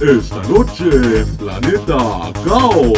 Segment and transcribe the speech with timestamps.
[0.00, 2.92] Esta noche en Planeta Caos.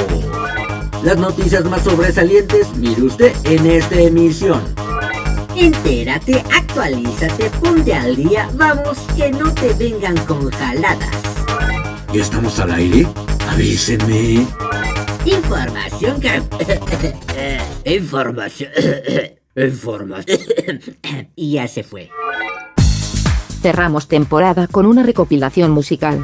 [1.03, 4.61] Las noticias más sobresalientes, mire usted en esta emisión.
[5.57, 11.09] Entérate, actualízate, ponte al día, vamos, que no te vengan con jaladas.
[12.13, 13.07] ¿Ya estamos al aire?
[13.49, 14.47] Avísenme.
[15.25, 17.97] Información que...
[17.97, 18.71] Información.
[19.57, 20.39] Información.
[21.35, 22.11] y ya se fue.
[23.63, 26.23] Cerramos temporada con una recopilación musical.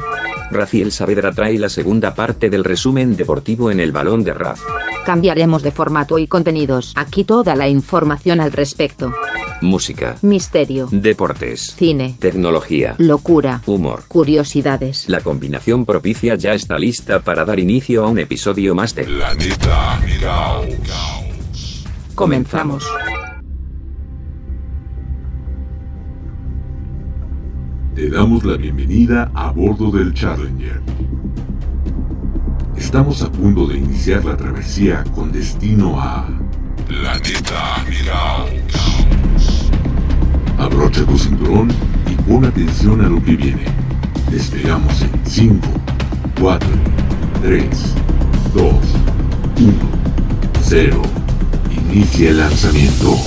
[0.51, 4.61] Raciel Saavedra trae la segunda parte del resumen deportivo en el balón de Raf.
[5.05, 6.93] Cambiaremos de formato y contenidos.
[6.95, 9.13] Aquí toda la información al respecto.
[9.61, 10.87] Música, Misterio.
[10.91, 12.15] deportes, Cine.
[12.19, 13.61] tecnología, Locura.
[13.65, 14.03] humor.
[14.07, 15.09] Curiosidades.
[15.09, 19.99] La combinación propicia ya está lista para dar inicio a un episodio más de Planeta.
[22.13, 22.85] Comenzamos.
[27.97, 30.83] Te damos la bienvenida a bordo del Challenger.
[32.77, 36.27] Estamos a punto de iniciar la travesía con destino a
[36.87, 39.71] Planeta Caos.
[40.59, 41.69] Abrocha tu cinturón
[42.05, 43.65] y pon atención a lo que viene.
[44.29, 45.67] Despegamos en 5,
[46.39, 46.69] 4,
[47.41, 47.95] 3,
[48.53, 49.73] 2, 1,
[50.61, 51.01] 0.
[51.89, 53.17] Inicia el lanzamiento.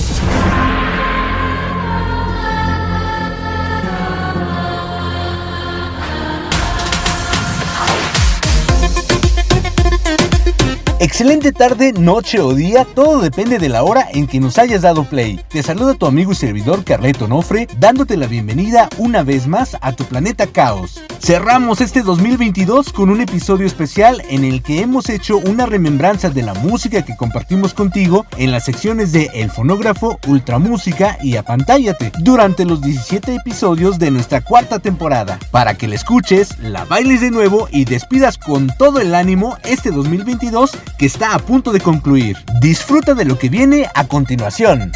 [11.02, 15.04] Excelente tarde, noche o día, todo depende de la hora en que nos hayas dado
[15.04, 15.40] play.
[15.48, 19.92] Te saluda tu amigo y servidor Carleto Nofre, dándote la bienvenida una vez más a
[19.92, 21.00] tu planeta Caos.
[21.18, 26.42] Cerramos este 2022 con un episodio especial en el que hemos hecho una remembranza de
[26.42, 32.66] la música que compartimos contigo en las secciones de El Fonógrafo, Ultramúsica y Apantállate durante
[32.66, 37.68] los 17 episodios de nuestra cuarta temporada, para que la escuches, la bailes de nuevo
[37.70, 42.36] y despidas con todo el ánimo este 2022 que está a punto de concluir.
[42.60, 44.92] Disfruta de lo que viene a continuación.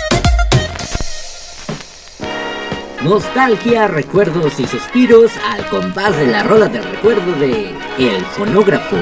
[3.05, 8.97] Nostalgia, recuerdos y suspiros al compás de la rola del recuerdo de El Fonógrafo.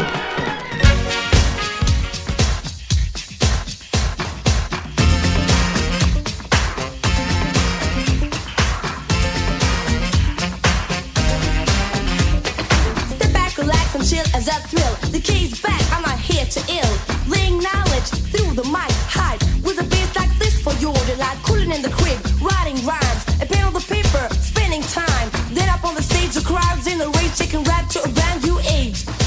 [13.15, 13.56] Step back,
[20.72, 21.38] like this for your delight.
[21.44, 25.31] Cooling in the crib, writing rhymes, a pen on the paper, spending time.
[25.53, 28.43] Then up on the stage, the crowds in the rage, taking rap to a brand
[28.44, 29.22] new age.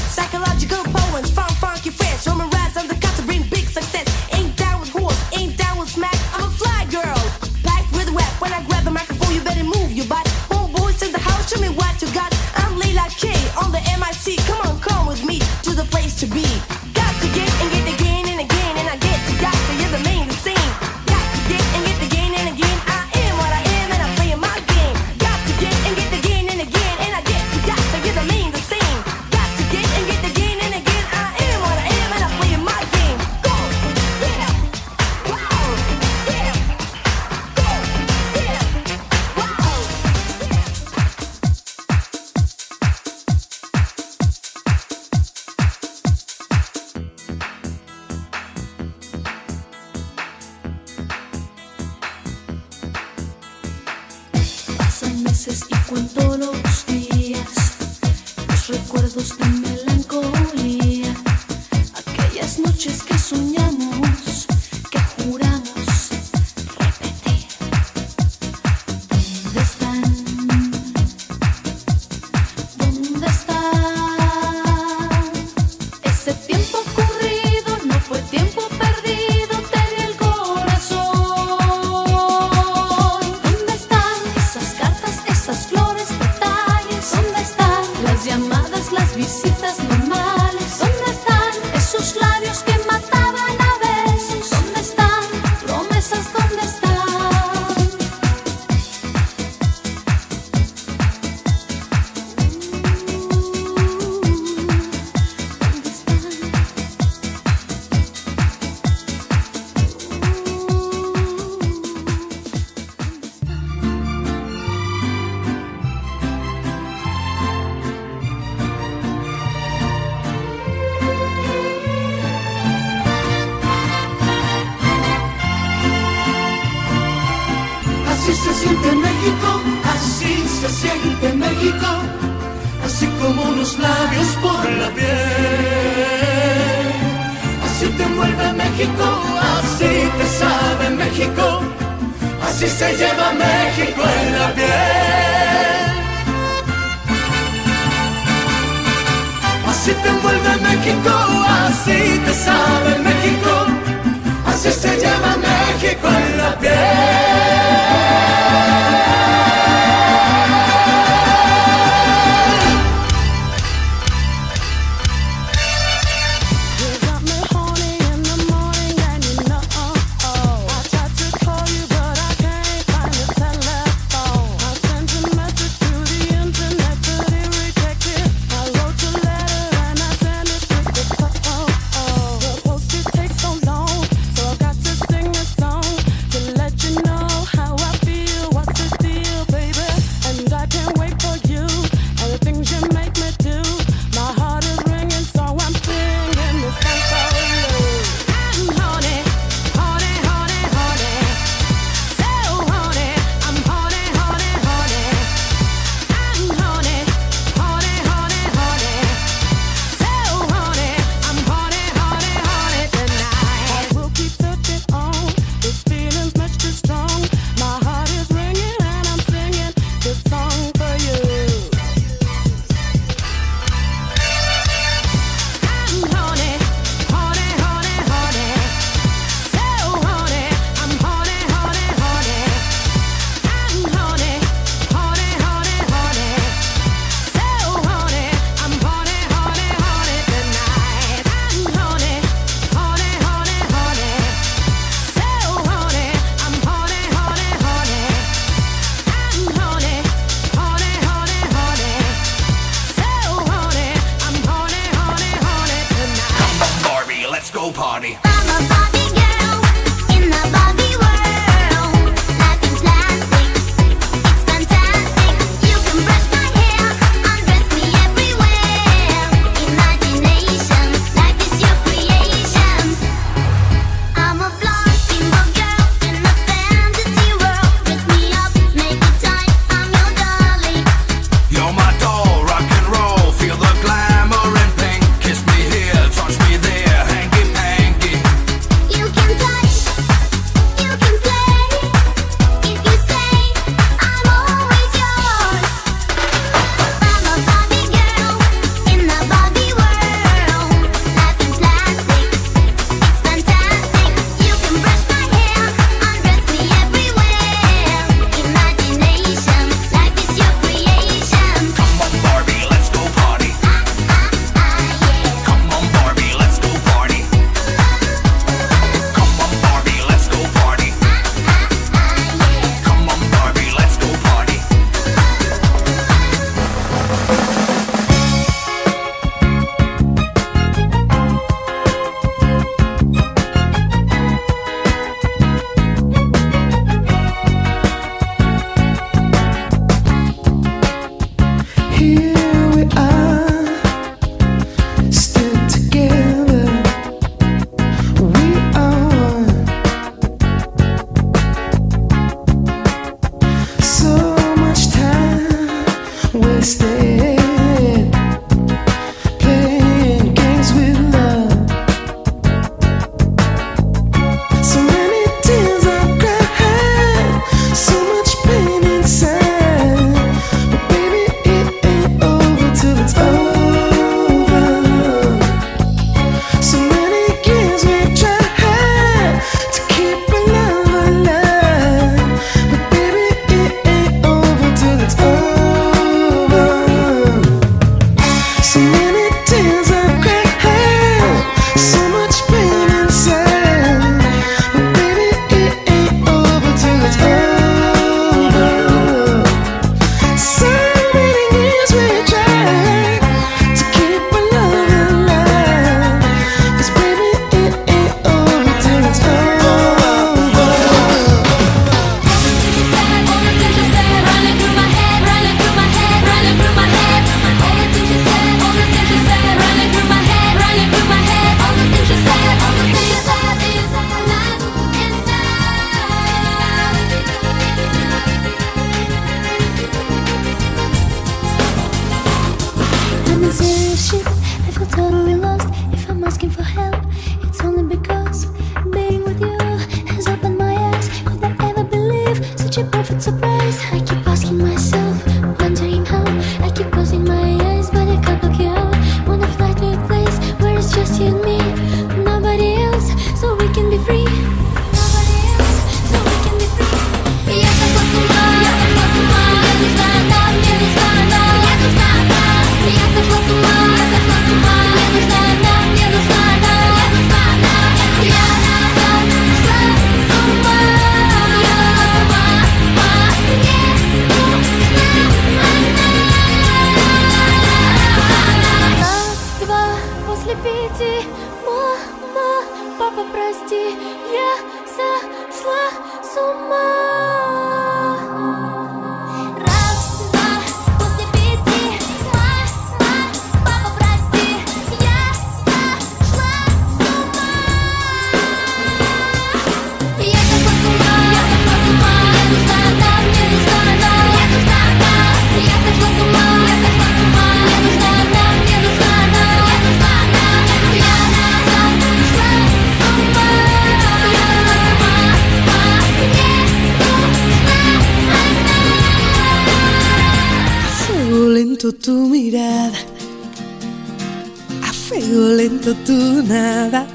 [525.86, 527.06] siento tú nada.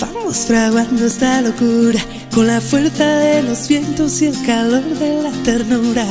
[0.00, 2.00] Vamos fraguando esta locura
[2.34, 6.06] con la fuerza de los vientos y el calor de la ternura.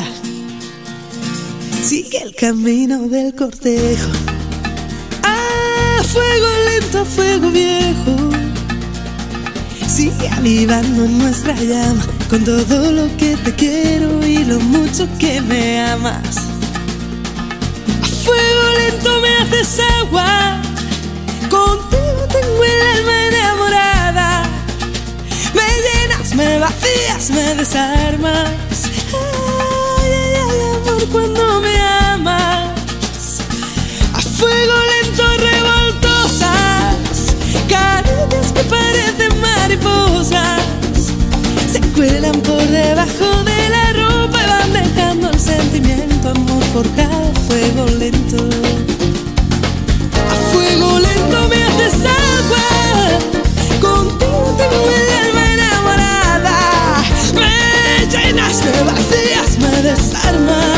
[1.83, 4.11] Sigue el camino del cortejo.
[5.23, 8.29] Ah, fuego lento, fuego viejo.
[9.87, 15.81] Sigue avivando nuestra llama con todo lo que te quiero y lo mucho que me
[15.81, 16.37] amas.
[18.03, 20.64] A fuego lento me haces agua.
[21.49, 24.43] Contigo tengo el alma enamorada.
[25.53, 28.49] Me llenas, me vacías, me desarmas.
[29.13, 33.39] Ay, ay, ay, amor, cuando me amas.
[34.13, 36.95] A fuego lento revoltosas.
[37.69, 40.61] Caricias que parecen mariposas.
[41.71, 47.31] Se cuelan por debajo de la ropa y van dejando el sentimiento, amor, por cada
[47.47, 48.64] fuego lento
[50.77, 53.19] fuego lento me haces agua.
[53.81, 56.57] Contigo tengo el alma enamorada.
[57.33, 60.74] Me llenas de vacías, me desarmas.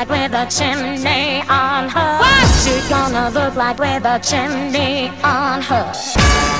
[0.00, 2.18] like with a chimney on her?
[2.18, 2.46] What?
[2.62, 6.59] She's gonna look like with a chimney on her.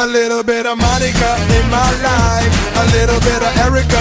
[0.00, 3.99] A little bit of Monica in my life, a little bit of Erica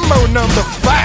[0.00, 0.97] I'm on number five.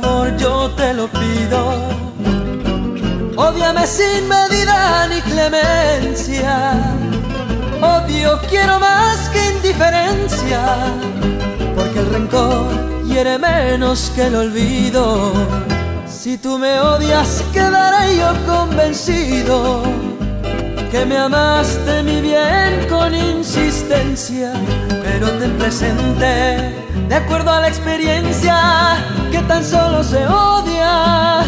[0.00, 1.60] Favor, yo te lo pido.
[3.36, 6.54] Ódiame sin medida ni clemencia.
[7.96, 10.60] Odio quiero más que indiferencia,
[11.76, 12.68] porque el rencor
[13.06, 15.32] hiere menos que el olvido.
[16.06, 19.82] Si tú me odias, quedaré yo convencido
[20.90, 24.52] que me amaste mi bien con insistencia,
[25.22, 26.74] pero ten presente,
[27.08, 28.56] de acuerdo a la experiencia,
[29.30, 31.44] que tan solo se odia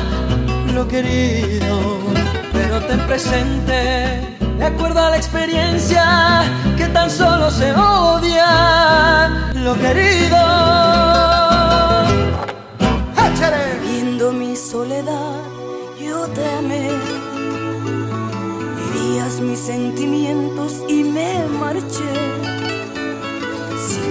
[0.73, 1.99] lo querido,
[2.53, 6.45] pero ten presente de acuerdo a la experiencia
[6.77, 10.39] que tan solo se odia lo querido.
[13.83, 15.41] Viendo mi soledad,
[16.01, 16.91] yo te amé.
[18.85, 22.54] Herías mis sentimientos y me marché.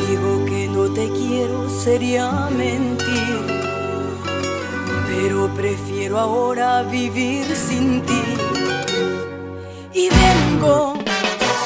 [0.07, 3.39] Digo que no te quiero, sería mentir.
[5.07, 8.23] Pero prefiero ahora vivir sin ti.
[9.93, 10.95] Y vengo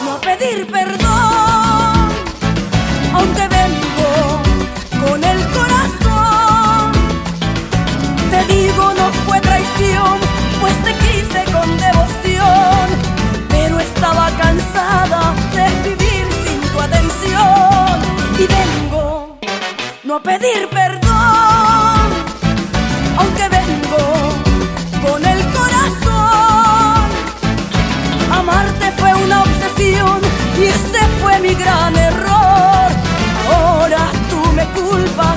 [0.04, 2.10] no a pedir perdón,
[3.14, 4.12] aunque vengo
[5.06, 6.92] con el corazón.
[8.32, 10.18] Te digo no fue traición,
[10.60, 12.86] pues te quise con devoción,
[13.50, 18.17] pero estaba cansada de vivir sin tu atención.
[18.40, 19.38] Y vengo
[20.04, 22.08] no a pedir perdón,
[23.18, 24.06] aunque vengo
[25.06, 27.10] con el corazón.
[28.32, 30.22] Amarte fue una obsesión
[30.60, 32.92] y ese fue mi gran error.
[33.52, 35.37] Ahora tú me culpas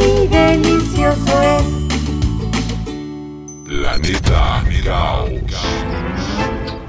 [0.00, 1.64] y delicioso es.
[3.66, 4.42] Planeta.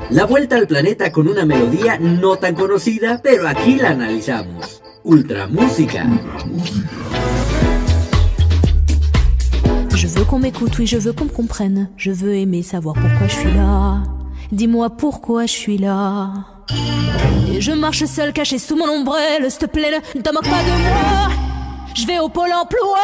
[0.10, 4.82] La vuelta al planeta con una melodía no tan conocida, pero aquí la analizamos.
[5.04, 6.06] Ultra Música.
[9.96, 11.90] Je veux qu'on m'écoute, oui, je veux qu'on me comprenne.
[11.98, 14.04] Je veux aimer savoir pourquoi je suis là.
[14.52, 16.32] Dis-moi pourquoi je suis là.
[17.52, 19.50] Et je marche seul, caché sous mon ombrelle.
[19.50, 21.53] S'il te plaît, ne te moque pas de moi
[21.96, 22.98] je vais au pôle emploi,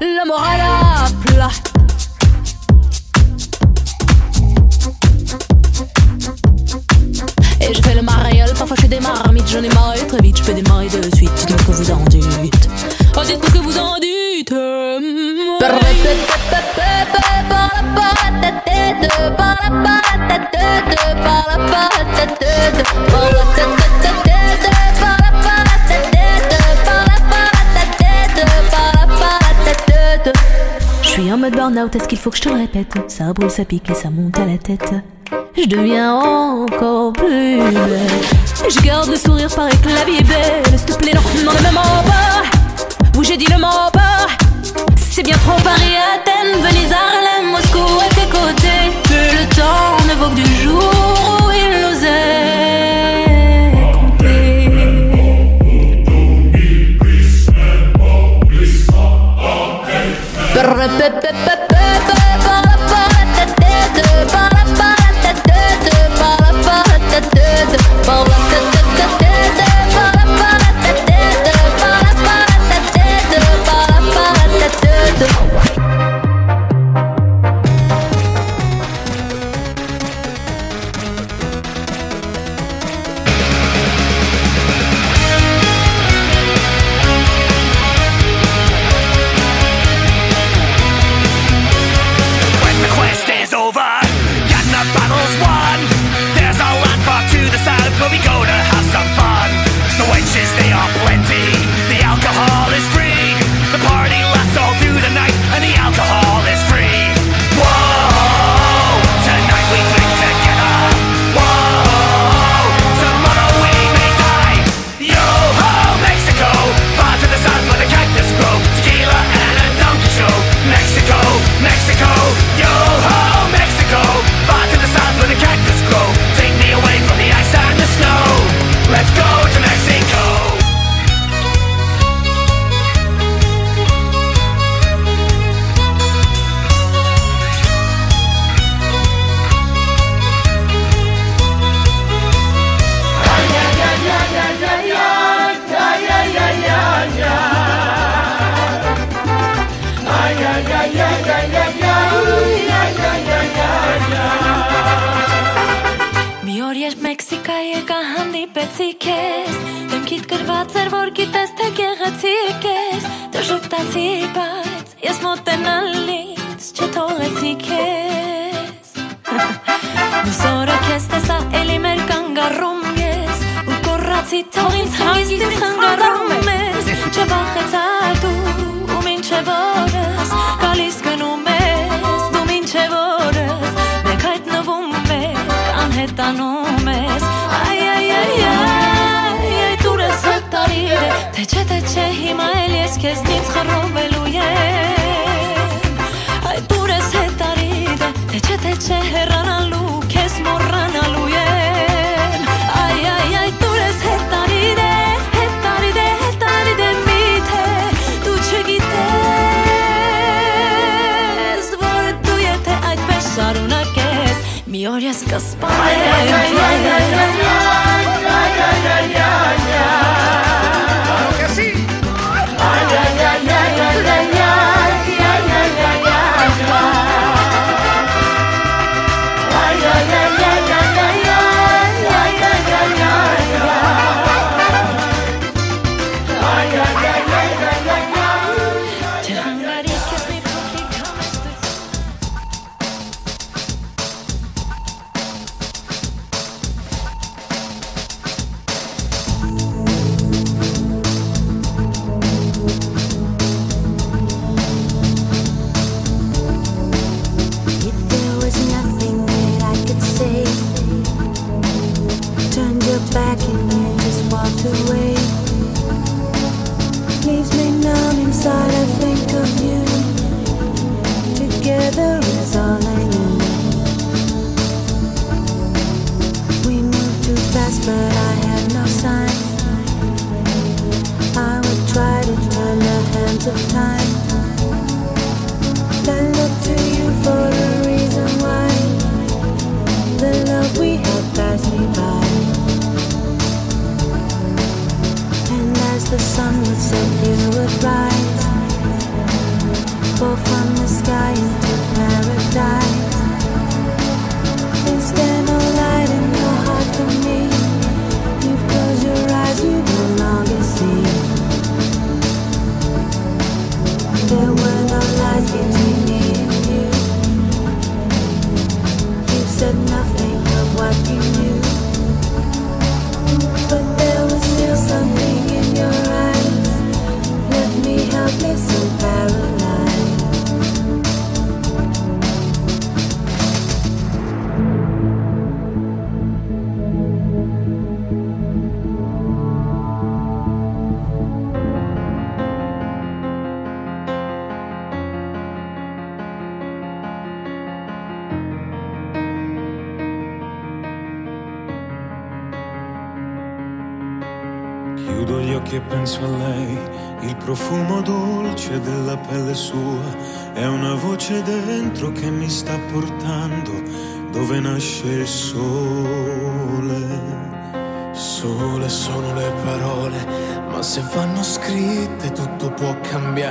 [0.00, 1.50] la morale à plat.
[7.60, 10.38] Et je fais le mariole, parfois je fais des marmites, j'en ai marre très vite,
[10.38, 11.32] je peux démarrer de suite.
[11.46, 12.68] Dites ce que vous en dites.
[13.16, 14.54] Oh, dites-moi ce que vous en dites.
[31.38, 32.98] en mode burn-out, est-ce qu'il faut que je te le répète?
[33.06, 34.92] Ça brûle, ça pique et ça monte à la tête.
[35.56, 38.00] Je deviens encore plus belle.
[38.68, 40.64] Je garde le sourire, paraît que la vie est belle.
[40.76, 43.18] S'il te plaît, non, non, ne me mens pas.
[43.18, 44.26] Où j'ai dit le mot pas.
[44.96, 48.90] C'est bien trop Paris, Athènes, Venise, Arles, Moscou à tes côtés.
[49.04, 51.27] Que le temps ne vaut du jour.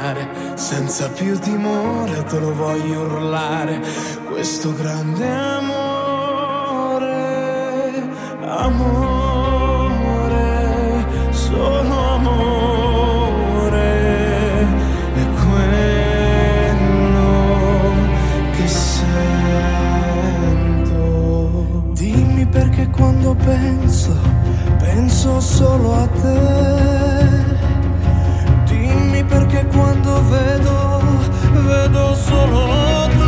[0.07, 3.81] fare, senza più timore te lo voglio urlare,
[4.29, 7.05] questo grande amore,
[8.41, 9.75] amore,
[11.31, 13.81] solo amore,
[15.13, 16.71] è quello
[18.55, 19.35] che sento.
[21.93, 24.15] Dimmi perché quando penso,
[24.79, 26.86] penso solo a te
[29.77, 31.01] quando vedo,
[31.67, 33.26] vedo solo te.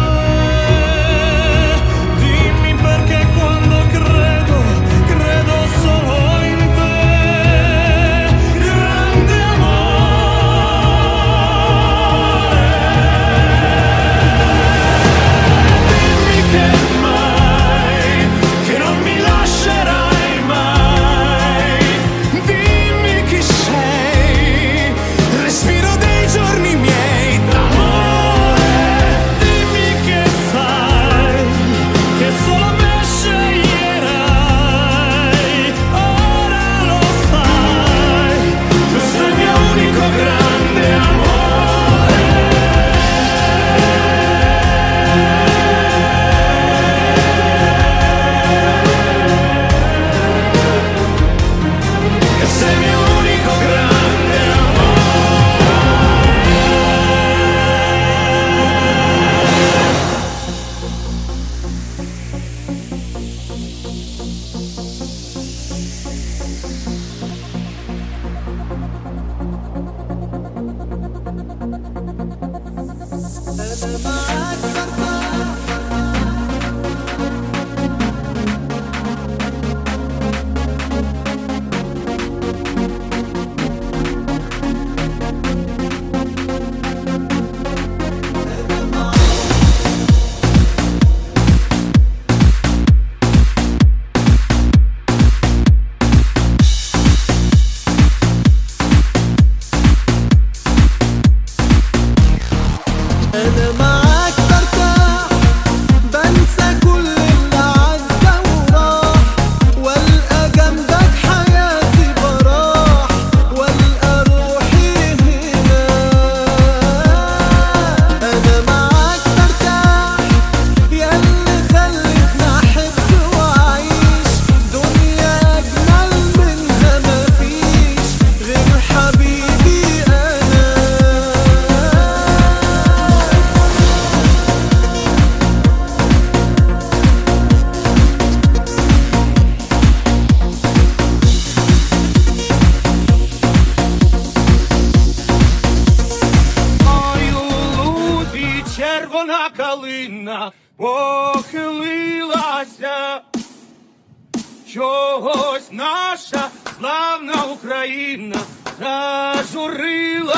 [154.74, 158.38] чогось наша славна Україна
[158.80, 160.30] зажурилася.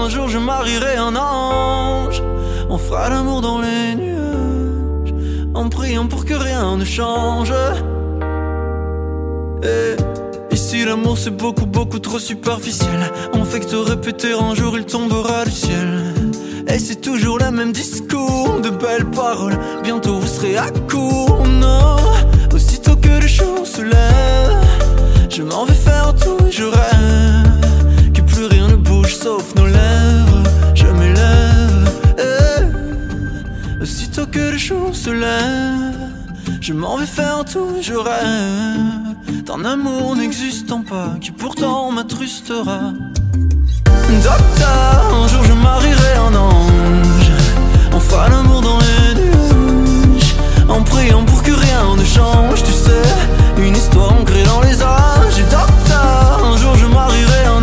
[0.00, 2.22] Un jour je marierai un ange.
[2.70, 5.14] On fera l'amour dans les nuages,
[5.54, 7.52] en priant pour que rien ne change.
[9.62, 9.96] Et
[10.54, 13.00] ici l'amour c'est beaucoup beaucoup trop superficiel.
[13.34, 16.14] On fait que te répéter un jour il tombera du ciel.
[16.68, 19.58] Et c'est toujours le même discours, de belles paroles.
[19.82, 21.96] Bientôt vous serez à court, non.
[22.54, 24.64] Aussitôt que le jour se lève,
[25.28, 28.12] je m'en vais faire tout et je rêve.
[28.14, 29.54] Que plus rien ne bouge sauf
[34.26, 36.10] Que le jour se lève,
[36.60, 39.44] je m'en vais faire tout je rêve.
[39.44, 42.92] D'un amour n'existant pas, qui pourtant m'attrustera.
[44.22, 47.30] Docteur, un jour je marierai un ange.
[47.98, 50.36] Fera l'amour dans les nuages.
[50.68, 53.02] En priant pour que rien ne change, tu sais.
[53.58, 55.42] Une histoire ancrée dans les âges.
[55.50, 57.59] Docteur, un jour je marierai un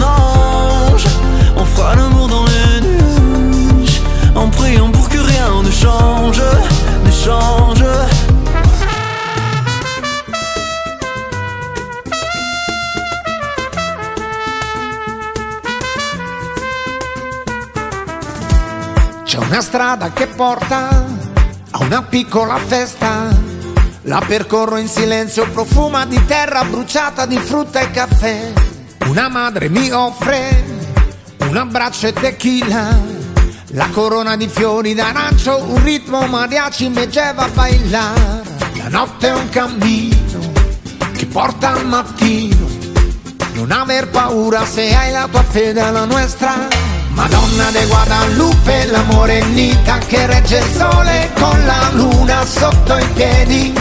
[19.37, 21.05] C'è una strada che porta
[21.69, 23.27] a una piccola festa.
[24.01, 28.51] La percorro in silenzio, profuma di terra bruciata di frutta e caffè.
[29.05, 30.65] Una madre mi offre
[31.41, 32.97] un abbraccio e tequila.
[33.73, 38.41] La corona di fiori d'arancio, un ritmo mariachi mi lleva a bailar.
[38.77, 40.51] La notte è un cammino
[41.15, 42.67] che porta al mattino.
[43.53, 46.86] Non aver paura se hai la tua fede alla nostra.
[47.17, 53.73] Madonna de Guadalupe, la morenita che regge il sole con la luna sotto i piedi.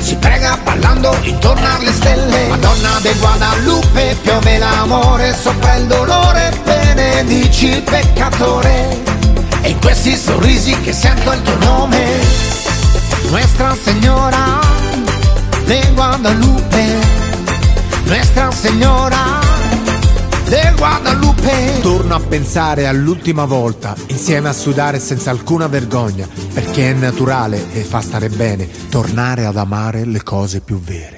[0.00, 2.48] Si prega ballando intorno alle stelle.
[2.48, 9.02] Madonna de Guadalupe, piove l'amore sopra il dolore, benedici il peccatore.
[9.60, 12.06] E in questi sorrisi che sento il tuo nome,
[13.28, 14.60] Nuestra Señora
[15.66, 16.98] de Guadalupe,
[18.04, 19.37] Nuestra Señora
[20.48, 21.80] del Guadalupe.
[21.80, 27.82] Torno a pensare all'ultima volta, insieme a sudare senza alcuna vergogna, perché è naturale e
[27.82, 31.17] fa stare bene tornare ad amare le cose più vere.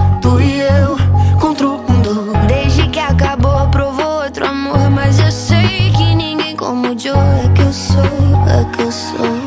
[7.11, 9.40] you like your soul, like your soul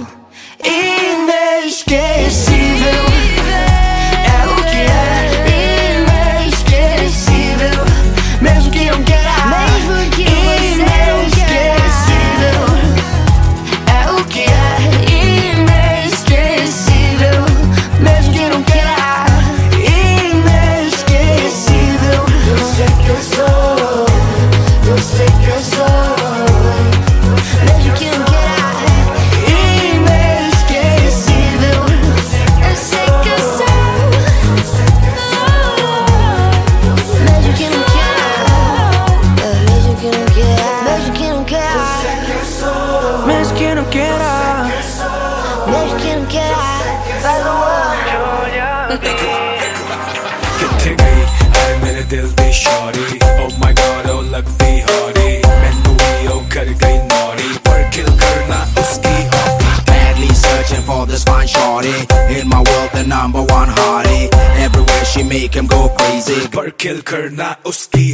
[66.85, 68.13] किल करना उसकी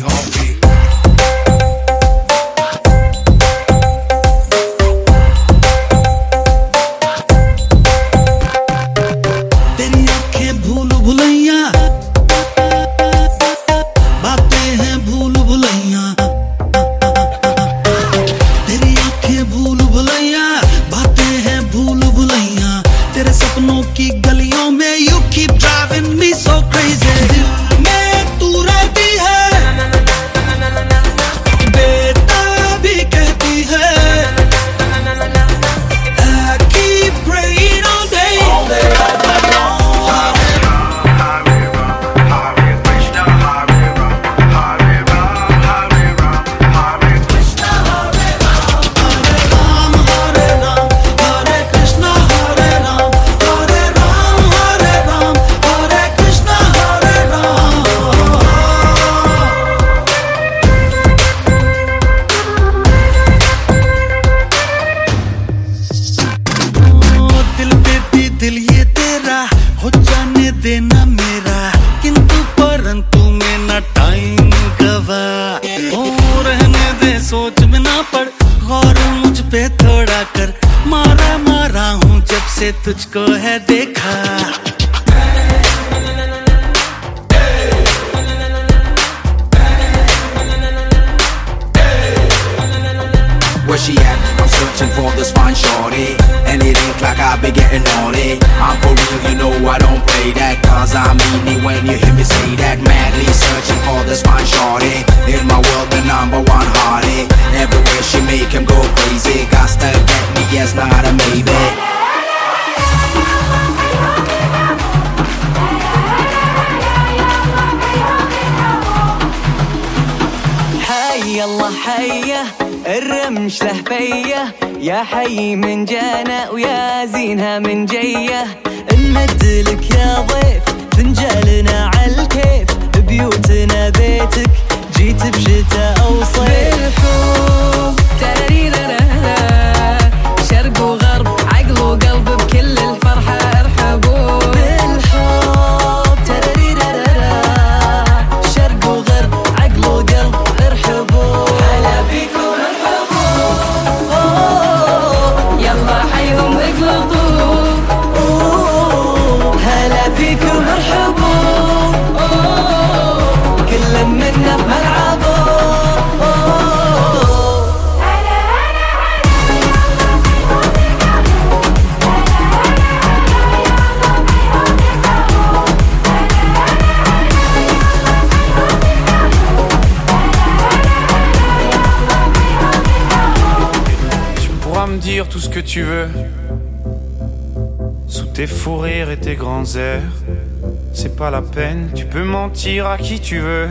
[189.72, 193.68] C'est pas la peine, tu peux mentir à qui tu veux.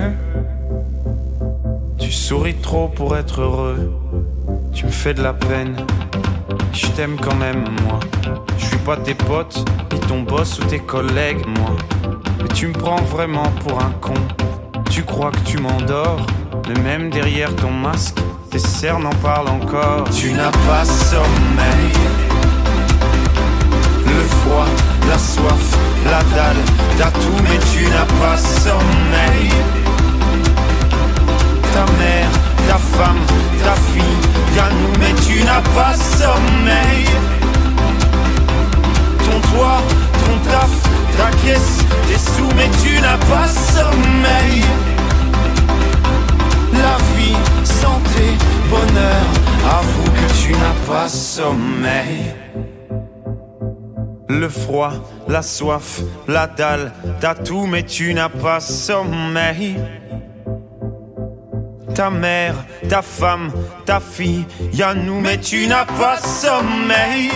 [1.98, 3.92] Tu souris trop pour être heureux.
[4.74, 5.76] Tu me fais de la peine.
[6.72, 8.00] Je t'aime quand même, moi.
[8.58, 11.76] Je suis pas tes potes, ni ton boss ou tes collègues, moi.
[12.42, 14.14] Mais tu me prends vraiment pour un con.
[14.90, 16.26] Tu crois que tu m'endors,
[16.70, 18.20] mais même derrière ton masque,
[18.52, 20.10] tes cernes en parlent encore.
[20.12, 21.92] Tu n'as pas sommeil.
[24.06, 24.66] Le froid,
[25.10, 26.64] la soif, la dalle,
[26.98, 29.50] t'as tout, mais tu n'as pas sommeil.
[31.74, 32.32] Ta mère,
[32.68, 33.22] ta femme,
[33.64, 34.20] ta fille,
[34.56, 37.06] ta nous, mais tu n'as pas sommeil.
[39.26, 39.82] Ton toit,
[40.14, 40.72] ton taf,
[41.18, 44.64] ta caisse, tes sous, mais tu n'as pas sommeil.
[46.74, 48.38] La vie, santé,
[48.70, 49.26] bonheur,
[49.66, 52.34] avoue que tu n'as pas sommeil.
[54.30, 54.92] Le froid,
[55.30, 59.78] la soif, la dalle, t'as tout, mais tu n'as pas sommeil.
[61.94, 62.56] Ta mère,
[62.90, 63.52] ta femme,
[63.86, 67.30] ta fille, y'a nous, mais tu n'as pas sommeil.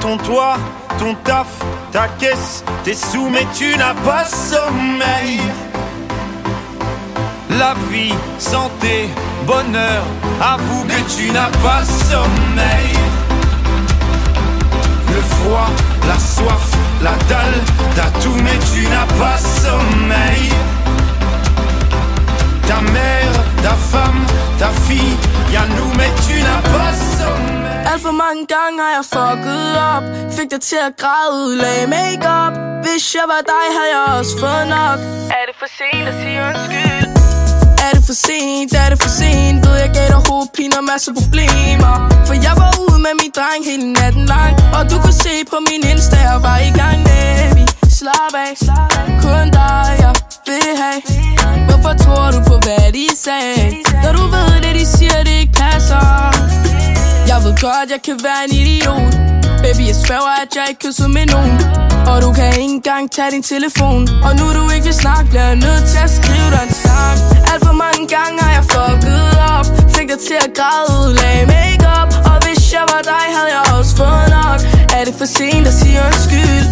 [0.00, 0.56] Ton toit,
[0.98, 1.48] ton taf,
[1.90, 5.40] ta caisse, tes sous, mais tu n'as pas sommeil.
[7.58, 9.08] La vie, santé,
[9.46, 10.04] bonheur,
[10.40, 13.01] avoue que tu n'as pas sommeil.
[15.42, 15.70] Froid,
[16.08, 16.66] la soif,
[17.02, 17.60] la dalle,
[17.96, 20.50] t'as tout mais tu n'as pas sommeil.
[22.68, 23.32] Ta mère,
[23.62, 24.24] ta femme,
[24.58, 25.16] ta fille,
[25.52, 27.62] y'a nous mais tu n'as pas sommeil.
[27.92, 30.04] Alt for mange gange har jeg fucket op
[30.36, 34.66] Fik dig til at græde, lag makeup Hvis jeg var dig, havde jeg også fået
[34.68, 34.98] nok
[35.38, 36.91] Er det for sent at sige undskyld?
[37.92, 39.66] Er det for sent, er det for sent?
[39.66, 41.94] Ved jeg gav dig hovedpine og masser problemer.
[42.26, 45.56] For jeg var ude med min dreng hele natten lang Og du kunne se på
[45.68, 47.64] min Insta, jeg var i gang med vi
[47.98, 48.52] Slap af,
[49.24, 50.14] kun dig jeg
[50.48, 51.00] vil have.
[51.68, 53.76] Hvorfor tror du på hvad de sagde?
[54.02, 56.04] Når du ved det de siger det ikke passer.
[57.30, 59.41] Jeg ved godt jeg kan være en idiot.
[59.62, 61.54] Baby jeg sværger at jeg ikke kysser med nogen.
[62.10, 64.00] Og du kan ikke engang tage din telefon.
[64.26, 67.16] Og nu du ikke vil snakke bliver jeg nødt til at skrive dig en sang.
[67.50, 69.66] Alt for mange gange har jeg fucket op.
[69.94, 72.10] Fik dig til at græde, lag makeup.
[72.30, 74.60] Og hvis jeg var dig havde jeg også fået nok.
[74.96, 76.64] Er det for sent at sige undskyld?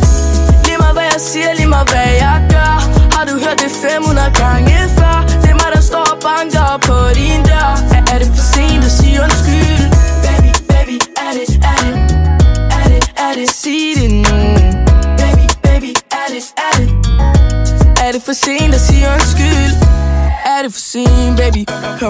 [0.67, 2.75] Lige mig hvad jeg siger, lige mig hvad jeg gør.
[3.15, 5.17] Har du hørt det 500 gange før?
[5.43, 7.71] Det er mig der står og banker på din dør.
[8.13, 9.85] Er det for sent at sige undskyld?
[10.27, 12.00] Baby, baby, er det, er det?
[13.31, 14.39] Er det, sig det nu.
[15.21, 16.89] Baby, baby, er det, er det
[18.05, 19.73] Er det for sent at sige undskyld?
[20.53, 21.63] Er det for sent, baby?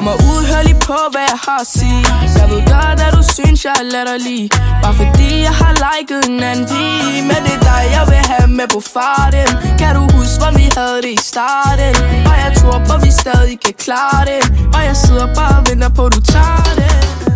[0.07, 2.03] Mig ud, hør lige på, hvad jeg har at sige.
[2.39, 4.51] Jeg ved godt, at du synes, jeg er latterlig.
[4.83, 7.23] Bare fordi jeg har liket en anden pige.
[7.31, 9.49] Men det er dig, jeg vil have med på farten.
[9.81, 11.93] Kan du huske, hvor vi havde det i starten?
[12.31, 14.41] Og jeg tror på, vi stadig kan klare det.
[14.77, 17.30] Og jeg sidder bare og venter på, du tager det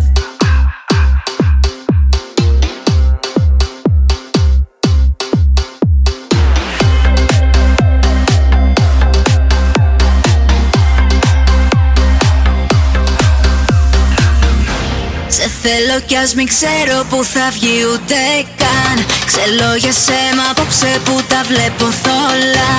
[15.65, 18.19] θέλω κι ας μην ξέρω που θα βγει ούτε
[18.61, 18.95] καν.
[19.29, 22.71] Ξελώ για σέμα απόψε που τα βλέπω θόλα.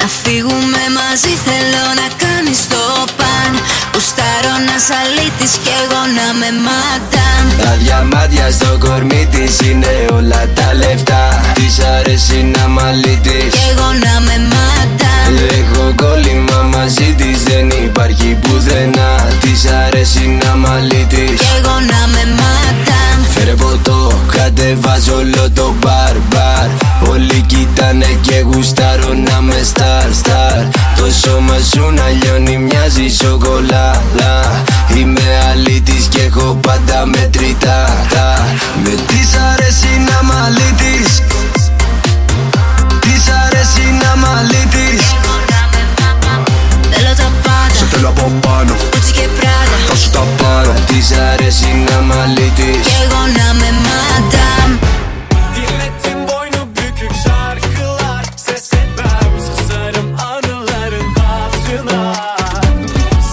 [0.00, 2.84] Να φύγουμε μαζί θέλω να κάνεις το
[3.18, 3.52] παν.
[3.92, 10.42] Γουστάρω να σαλίτης κι εγώ να με μάταμ Τα διαμάτια στο κορμί της είναι όλα
[10.56, 11.24] τα λεφτά.
[11.58, 18.36] Της αρέσει να μαλίτης Κι εγώ να με μάταμ Έχω κόλλημα μαζί της δεν υπάρχει
[18.40, 19.10] πουθενά.
[19.40, 26.16] Της αρέσει να μαλίτης Κι εγώ να με μάταμ Φέρε ποτό, κατεβάζω όλο το μπαρ
[26.28, 26.68] μπαρ
[27.10, 30.62] Όλοι κοιτάνε και γουστάρω να με στάρ στάρ
[30.96, 34.62] Το σώμα σου να λιώνει μοιάζει σοκολάτα.
[34.96, 38.46] Είμαι αλήτης και έχω πάντα μετρητά τα.
[38.84, 41.22] Με της αρέσει να μ' αλήτης
[43.00, 45.07] Της αρέσει να μ' αλήτης Θέλω τα
[47.98, 53.70] te la poppano Gucci che Prada Faccio da paro Ti sarei sinna malleti Yegona me
[53.86, 54.78] madam
[55.54, 62.14] Dinlettin boynu bükük şarkılar Ses etmem susarım anıların hatırına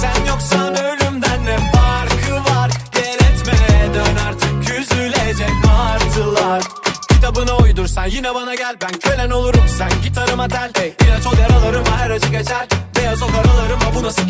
[0.01, 6.63] Sen yoksan ölümden ne farkı var Yer etme dön artık üzülecek martılar
[7.09, 11.34] Kitabını uydursan yine bana gel Ben kölen olurum sen gitarıma tel hey, İlaç ol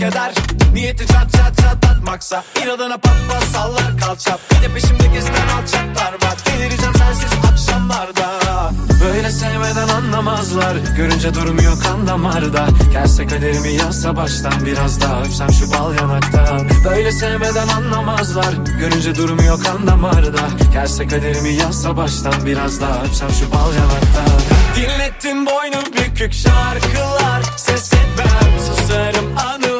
[0.09, 0.33] keder
[0.73, 4.39] Niyeti çat çat çatlatmaksa İnadına pat pat sallar kalçap.
[4.51, 6.37] Bir de peşimde gezen alçaklar var.
[6.45, 8.71] Delireceğim sensiz akşamlarda.
[9.05, 10.75] Böyle sevmeden anlamazlar.
[10.97, 12.67] Görünce durmuyor kan damarda.
[12.91, 16.69] Gelse kaderimi yazsa baştan Biraz daha öpsem şu bal yanaktan.
[16.85, 18.53] Böyle sevmeden anlamazlar.
[18.79, 20.39] Görünce durmuyor kan damarda.
[20.73, 24.39] Gelse kaderimi yazsa baştan Biraz daha öpsem şu bal yanaktan.
[24.75, 27.41] Dinlettin boynu bükük şarkılar.
[27.57, 29.74] Ses etmem susarım anıların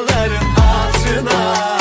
[1.16, 1.75] Nacional.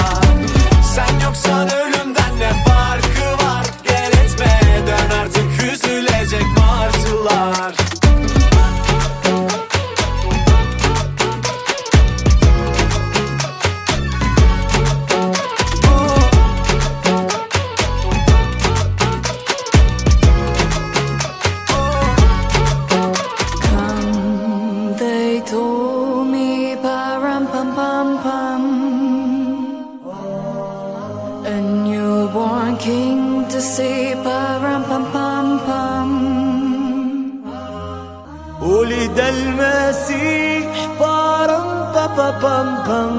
[39.15, 40.87] ولد المسيح.
[40.99, 43.17] بارم بابا بام بام.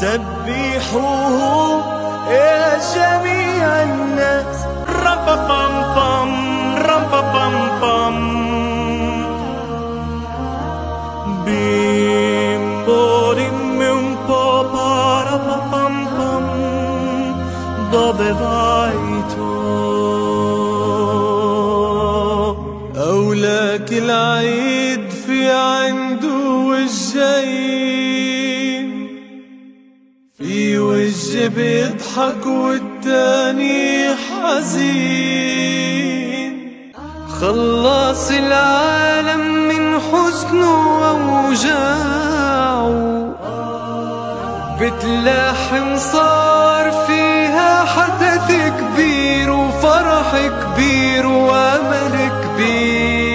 [0.00, 1.36] سبحوه
[2.30, 4.66] يا جميع الناس.
[4.88, 6.32] ربا بام بام.
[6.76, 8.46] ربا بام بام.
[17.96, 19.15] pa pam pam
[24.16, 28.06] العيد في عنده وجهين.
[30.38, 35.72] في وجه بيضحك والتاني حزين.
[37.40, 42.46] خلص العالم من حزنه وأوجاعه
[44.80, 48.48] بتلاحم صار فيها حدث
[48.80, 53.25] كبير وفرح كبير وأمل كبير.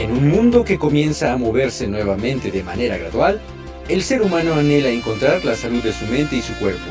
[0.00, 3.38] En un mundo que comienza a moverse nuevamente de manera gradual,
[3.86, 6.86] el ser humano anhela encontrar la salud de su mente y su cuerpo,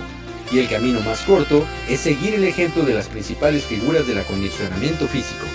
[0.52, 5.08] y el camino más corto es seguir el ejemplo de las principales figuras del acondicionamiento
[5.08, 5.48] físico.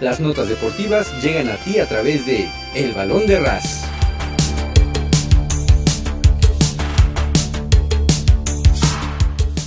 [0.00, 3.84] Las notas deportivas llegan a ti a través de El Balón de Ras.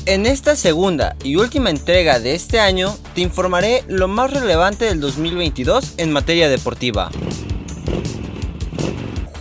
[0.08, 4.99] En esta segunda y última entrega de este año te informaré lo más relevante del
[4.99, 7.10] 2022 en materia deportiva.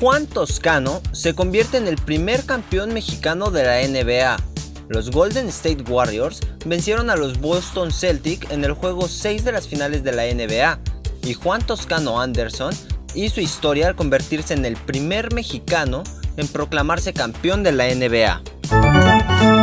[0.01, 4.39] Juan Toscano se convierte en el primer campeón mexicano de la NBA.
[4.89, 9.69] Los Golden State Warriors vencieron a los Boston Celtics en el juego 6 de las
[9.69, 10.79] finales de la NBA
[11.27, 12.75] y Juan Toscano Anderson
[13.15, 16.05] hizo historia al convertirse en el primer mexicano
[16.39, 19.54] en proclamarse campeón de la NBA.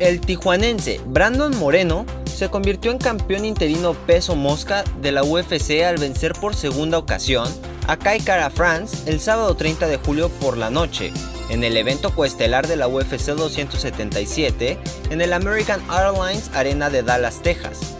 [0.00, 5.98] El tijuanense Brandon Moreno se convirtió en campeón interino peso mosca de la UFC al
[5.98, 7.48] vencer por segunda ocasión
[7.88, 11.10] a Kai Kara France el sábado 30 de julio por la noche,
[11.50, 14.78] en el evento coestelar de la UFC 277
[15.10, 17.96] en el American Airlines Arena de Dallas, Texas.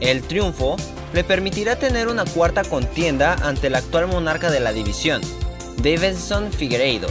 [0.00, 0.76] El triunfo
[1.12, 5.22] le permitirá tener una cuarta contienda ante el actual monarca de la división,
[5.76, 7.06] Davidson Figueiredo,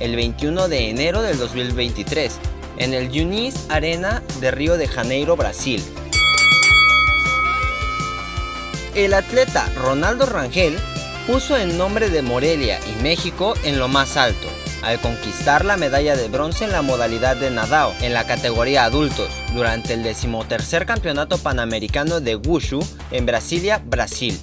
[0.00, 2.40] el 21 de enero del 2023,
[2.78, 5.82] en el Yunis Arena de Río de Janeiro, Brasil.
[8.94, 10.76] El atleta Ronaldo Rangel
[11.26, 14.48] puso el nombre de Morelia y México en lo más alto,
[14.82, 19.28] al conquistar la medalla de bronce en la modalidad de nadao en la categoría adultos
[19.52, 24.40] durante el decimotercer campeonato panamericano de Wushu en Brasilia, Brasil.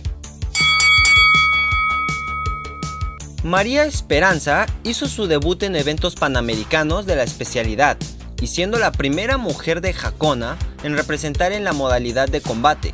[3.44, 7.98] María Esperanza hizo su debut en eventos panamericanos de la especialidad
[8.44, 12.94] y siendo la primera mujer de Jacona en representar en la modalidad de combate,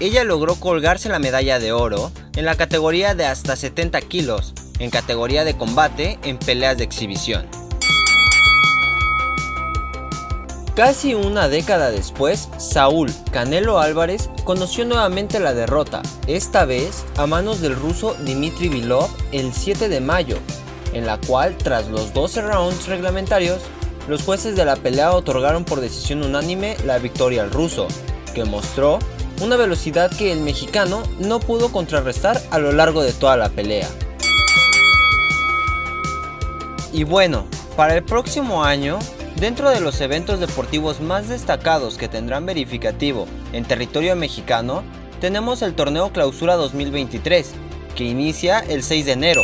[0.00, 4.90] ella logró colgarse la medalla de oro en la categoría de hasta 70 kilos, en
[4.90, 7.46] categoría de combate en peleas de exhibición.
[10.74, 17.60] Casi una década después, Saúl Canelo Álvarez conoció nuevamente la derrota, esta vez a manos
[17.60, 20.38] del ruso Dmitry Vilov el 7 de mayo,
[20.92, 23.60] en la cual tras los 12 rounds reglamentarios,
[24.08, 27.86] los jueces de la pelea otorgaron por decisión unánime la victoria al ruso,
[28.34, 28.98] que mostró
[29.42, 33.88] una velocidad que el mexicano no pudo contrarrestar a lo largo de toda la pelea.
[36.92, 37.46] Y bueno,
[37.76, 38.98] para el próximo año,
[39.36, 44.82] dentro de los eventos deportivos más destacados que tendrán verificativo en territorio mexicano,
[45.20, 47.52] tenemos el torneo Clausura 2023,
[47.94, 49.42] que inicia el 6 de enero.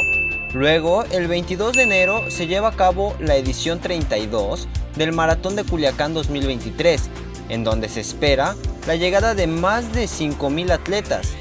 [0.55, 5.65] Luego, el 22 de enero se lleva a cabo la edición 32 del Maratón de
[5.65, 7.11] Culiacán 2023,
[7.49, 8.55] en donde se espera
[8.87, 11.35] la llegada de más de 5.000 atletas.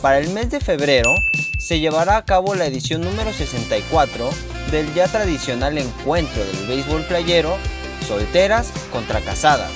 [0.00, 1.12] Para el mes de febrero
[1.58, 4.30] se llevará a cabo la edición número 64
[4.70, 7.56] del ya tradicional encuentro del béisbol playero
[8.06, 9.72] Solteras contra Casadas,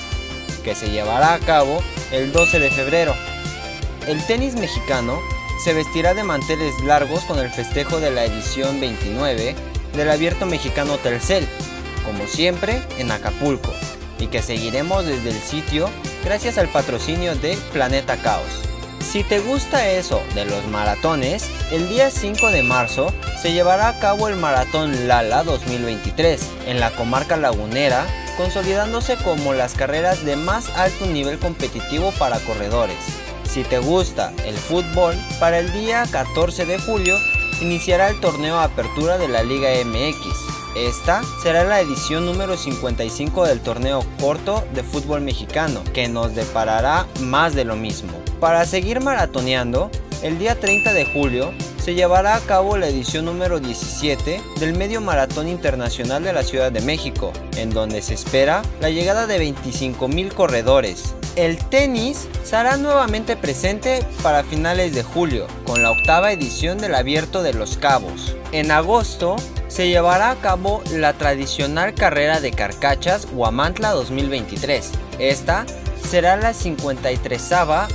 [0.63, 1.83] que se llevará a cabo
[2.13, 3.13] el 12 de febrero.
[4.07, 5.19] El tenis mexicano
[5.67, 9.53] se vestirá de manteles largos con el festejo de la edición 29
[9.97, 11.45] del Abierto Mexicano Telcel,
[12.05, 13.73] como siempre en Acapulco
[14.17, 15.89] y que seguiremos desde el sitio
[16.23, 18.47] gracias al patrocinio de Planeta Caos.
[19.01, 23.99] Si te gusta eso de los maratones, el día 5 de marzo se llevará a
[23.99, 28.05] cabo el Maratón Lala 2023 en la comarca lagunera,
[28.37, 33.26] consolidándose como las carreras de más alto nivel competitivo para corredores.
[33.57, 37.17] Si te gusta el fútbol, para el día 14 de julio
[37.59, 40.27] iniciará el torneo Apertura de la Liga MX,
[40.75, 47.07] esta será la edición número 55 del torneo corto de fútbol mexicano, que nos deparará
[47.21, 48.11] más de lo mismo.
[48.39, 49.89] Para seguir maratoneando,
[50.21, 51.51] el día 30 de julio
[51.83, 56.71] se llevará a cabo la edición número 17 del Medio Maratón Internacional de la Ciudad
[56.71, 61.15] de México, en donde se espera la llegada de 25 mil corredores.
[61.37, 67.43] El tenis será nuevamente presente para finales de julio, con la octava edición del Abierto
[67.43, 68.35] de los Cabos.
[68.51, 69.35] En agosto
[69.67, 74.89] se llevará a cabo la tradicional carrera de carcachas Huamantla 2023.
[75.19, 75.67] Esta
[76.03, 77.51] será la 53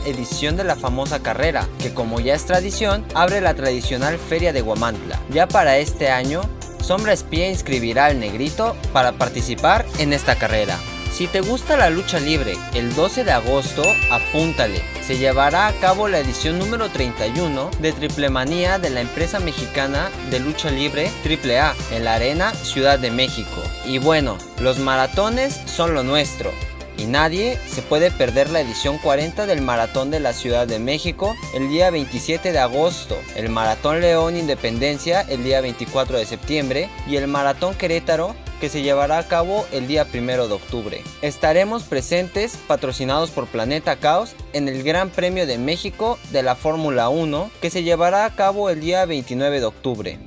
[0.07, 4.63] edición de la famosa carrera, que como ya es tradición, abre la tradicional Feria de
[4.63, 5.19] Huamantla.
[5.31, 6.43] Ya para este año,
[6.81, 10.79] Sombra Espía inscribirá al negrito para participar en esta carrera.
[11.13, 14.81] Si te gusta la lucha libre, el 12 de agosto, apúntale.
[15.03, 20.11] Se llevará a cabo la edición número 31 de Triple Manía de la empresa mexicana
[20.31, 23.63] de lucha libre AAA en la Arena Ciudad de México.
[23.85, 26.51] Y bueno, los maratones son lo nuestro.
[26.97, 31.35] Y nadie se puede perder la edición 40 del Maratón de la Ciudad de México
[31.55, 37.17] el día 27 de agosto, el Maratón León Independencia el día 24 de septiembre y
[37.17, 41.03] el Maratón Querétaro que se llevará a cabo el día primero de octubre.
[41.21, 47.09] Estaremos presentes, patrocinados por Planeta Caos, en el Gran Premio de México de la Fórmula
[47.09, 50.19] 1 que se llevará a cabo el día 29 de octubre.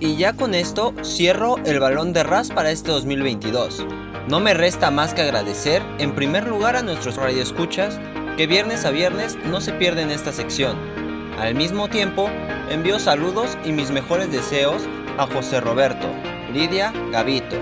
[0.00, 3.84] Y ya con esto cierro el balón de RAS para este 2022.
[4.30, 8.00] No me resta más que agradecer en primer lugar a nuestros radioescuchas
[8.38, 10.95] que viernes a viernes no se pierden esta sección
[11.38, 12.30] al mismo tiempo,
[12.70, 14.82] envío saludos y mis mejores deseos
[15.18, 16.08] a José Roberto,
[16.50, 17.56] Lidia Gavito,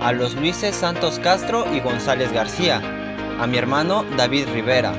[0.00, 2.80] a los Luises Santos Castro y González García,
[3.40, 4.92] a mi hermano David Rivera,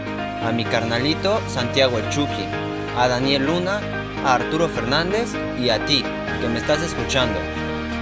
[0.46, 2.46] a mi carnalito Santiago Chucky,
[2.98, 3.80] a Daniel Luna,
[4.26, 6.04] a Arturo Fernández y a ti,
[6.42, 7.40] que me estás escuchando.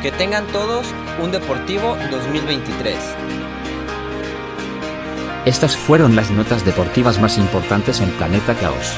[0.01, 0.87] Que tengan todos
[1.21, 2.97] un Deportivo 2023.
[5.45, 8.97] Estas fueron las notas deportivas más importantes en Planeta Caos.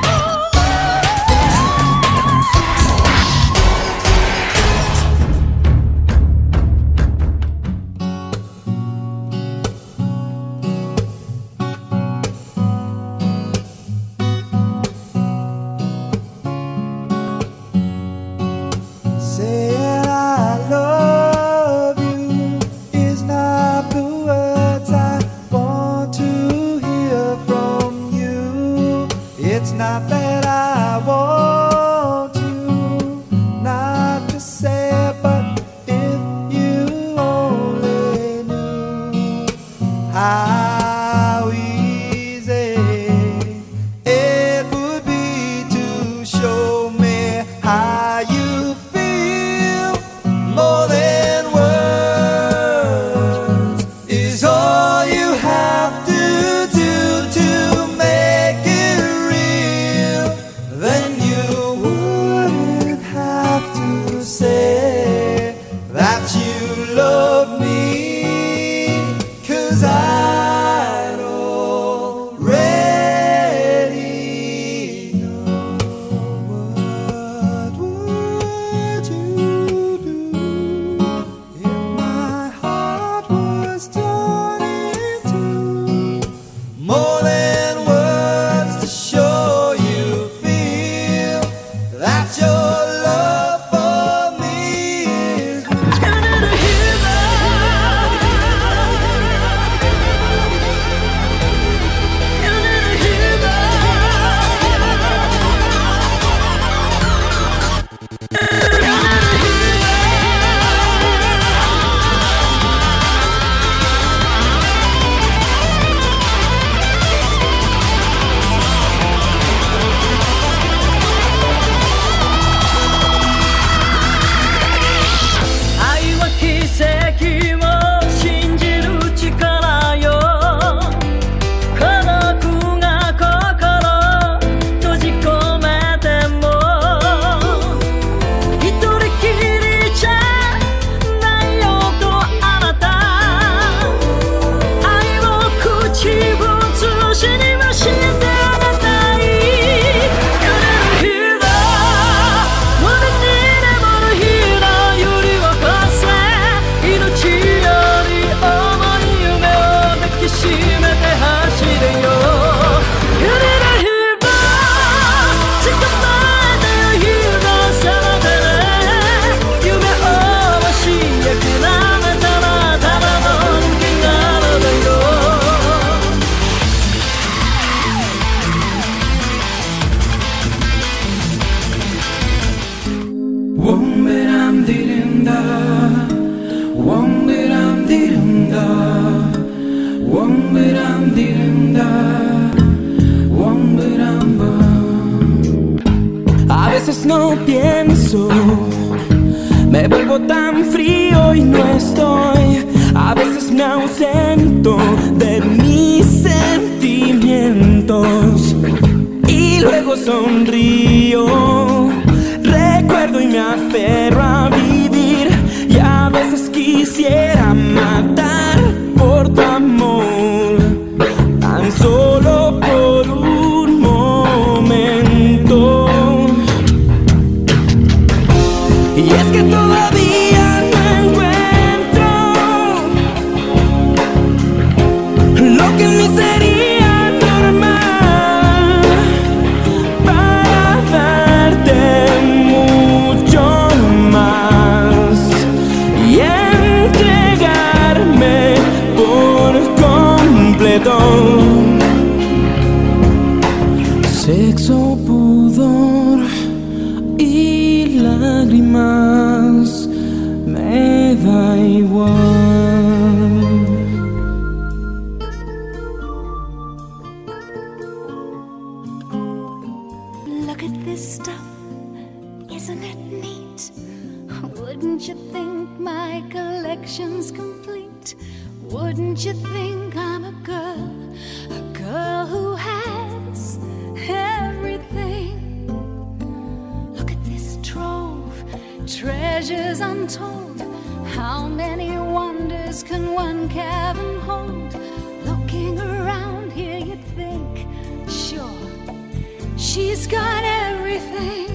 [300.01, 301.51] She's got everything.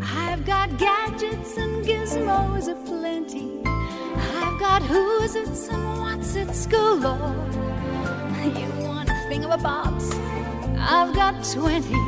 [0.00, 3.50] I've got gadgets and gizmos aplenty.
[3.64, 7.34] I've got who's its and what's its galore.
[8.44, 10.14] You want a thing of a bobs?
[10.78, 12.00] I've got twenty,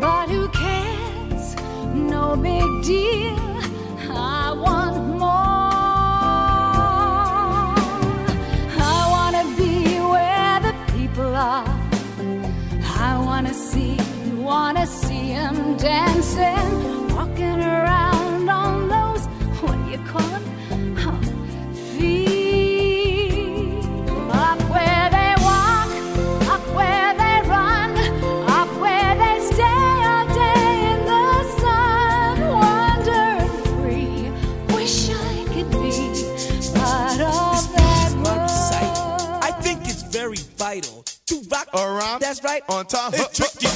[0.00, 1.54] but who cares?
[1.94, 3.38] No big deal.
[4.10, 5.68] I want more.
[8.82, 11.64] I wanna be where the people are.
[13.00, 13.97] I wanna see,
[14.48, 19.24] wanna see 'em dancing, walking around on those,
[19.60, 20.44] what do you call 'em?
[21.02, 21.20] Huh,
[21.90, 23.84] feet.
[24.48, 25.90] Up where they walk,
[26.54, 27.90] up where they run,
[28.58, 31.28] up where they stay all day in the
[31.62, 34.32] sun, wandering free.
[34.74, 35.92] Wish I could be
[36.74, 39.42] part of that world.
[39.48, 42.18] I think it's very vital to rock around.
[42.22, 42.62] That's right.
[42.74, 43.12] On time.
[43.12, 43.50] It's uh-huh.
[43.60, 43.66] tricky.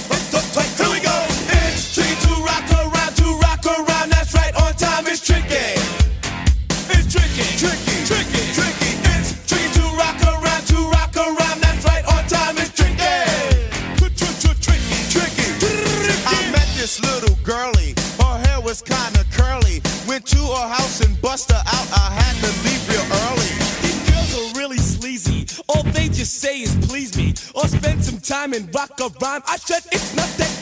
[28.33, 29.43] Time and rock around.
[29.47, 30.62] I said it's not that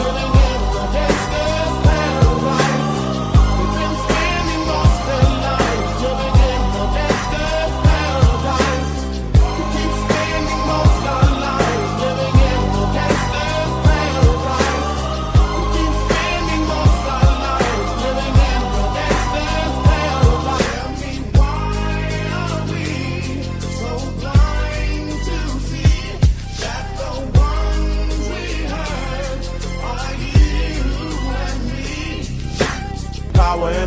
[0.00, 0.37] After the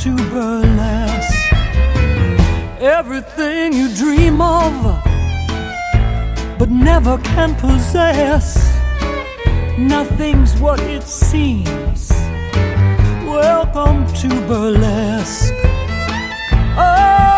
[0.00, 1.52] to burlesque.
[2.80, 4.72] Everything you dream of,
[6.58, 8.56] but never can possess.
[9.78, 12.08] Nothing's what it seems.
[13.26, 15.52] Welcome to burlesque.
[16.78, 17.29] Oh.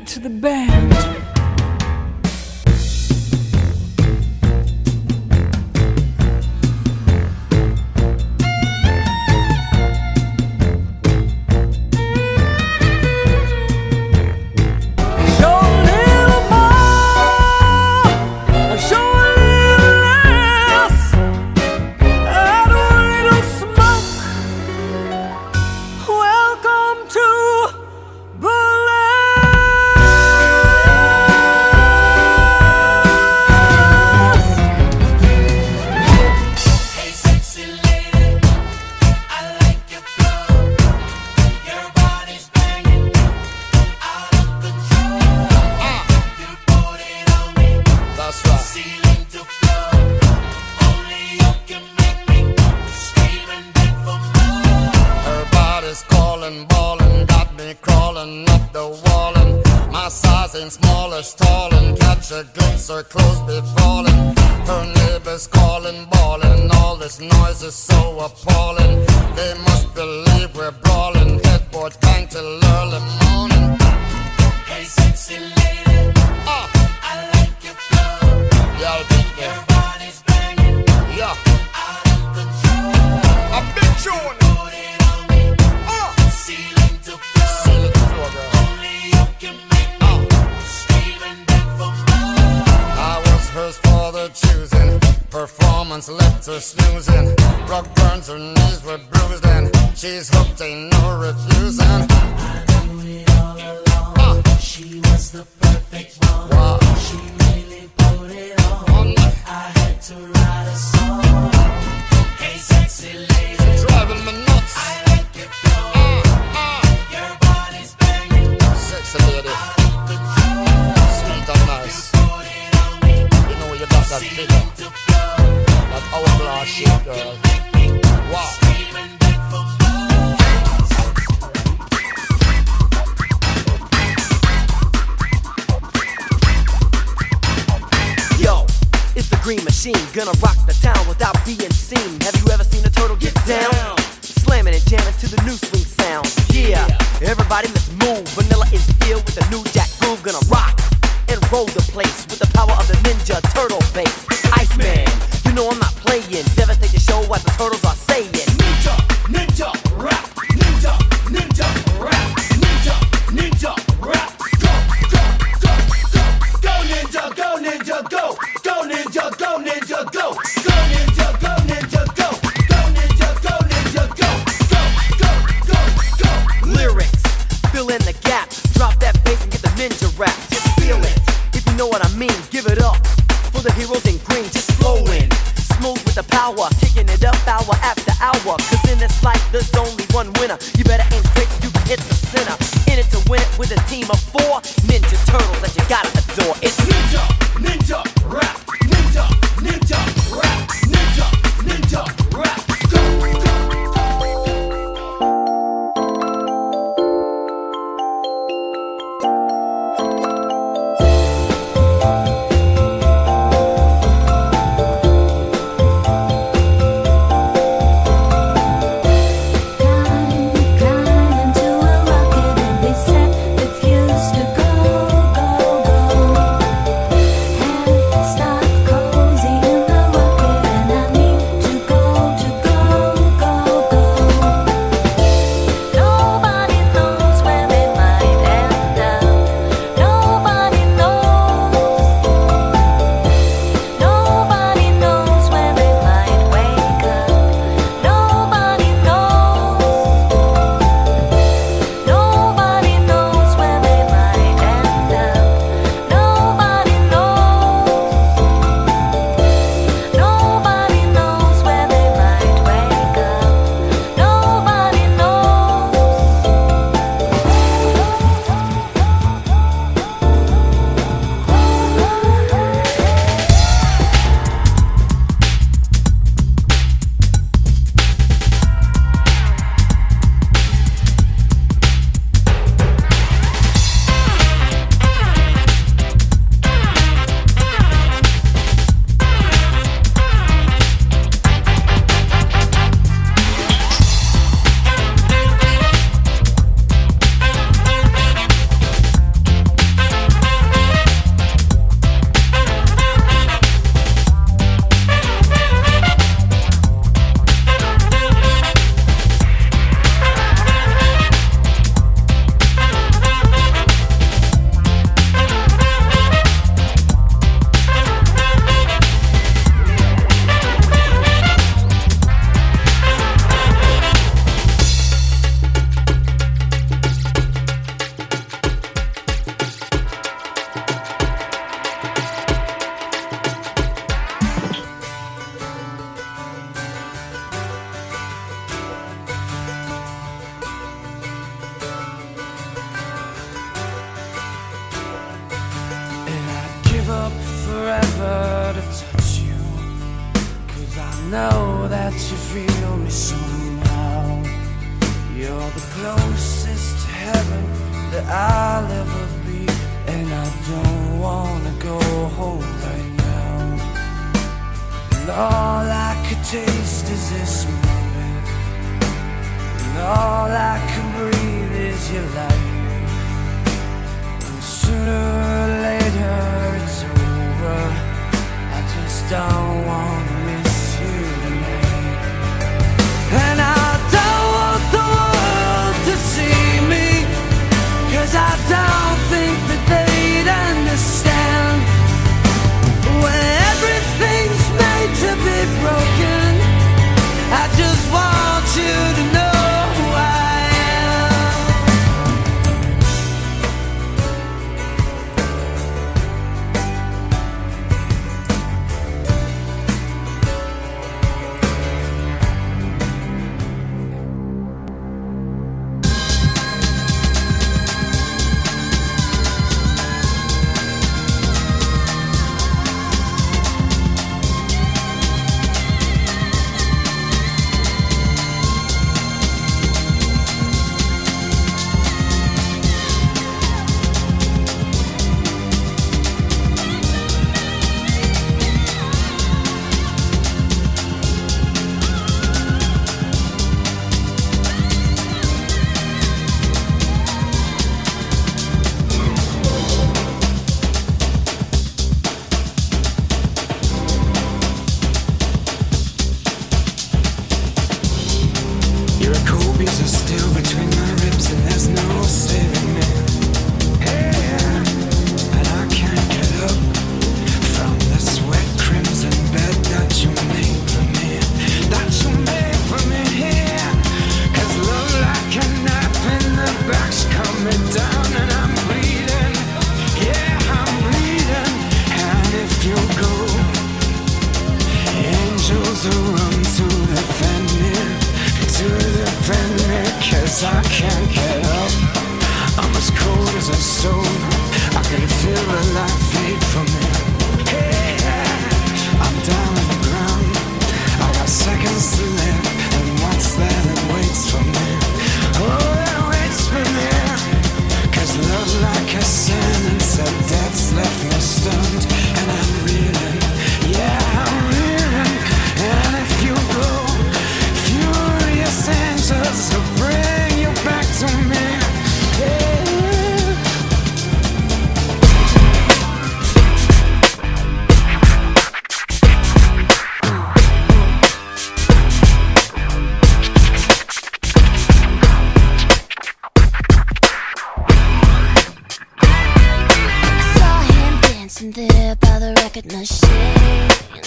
[0.00, 1.37] it to the band.
[67.70, 69.07] so appalling.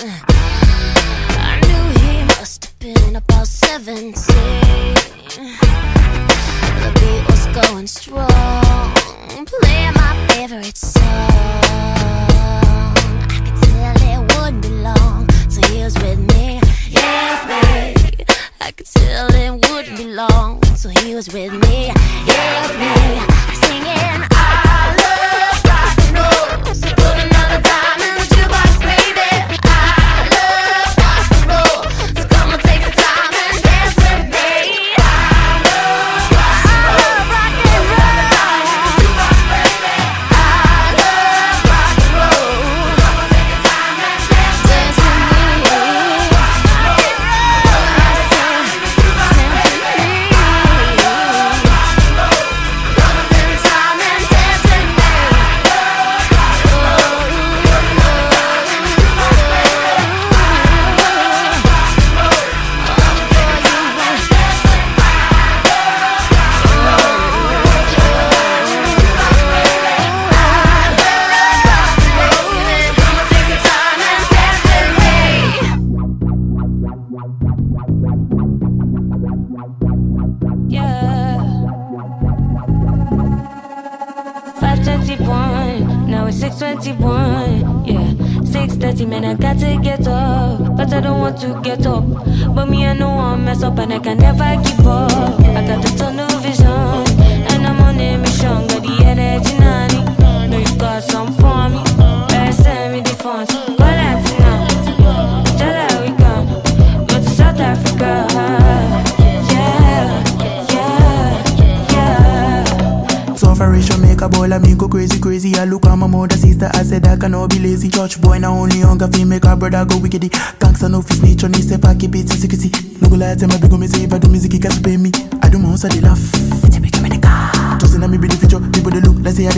[0.03, 4.15] I knew he must have been about 17
[6.82, 8.95] The beat was going strong.
[9.45, 11.03] Playing my favorite song.
[13.30, 15.30] I could tell it wouldn't be long.
[15.49, 16.60] So he was with me,
[16.90, 18.26] yeah, with me
[18.60, 20.64] I could tell it wouldn't be long.
[20.78, 21.91] So he was with me,
[22.26, 23.51] yeah, with me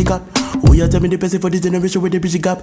[0.04, 0.22] the cop.
[0.68, 2.62] Oh yeah, tell me the person for this generation with the bridge gap.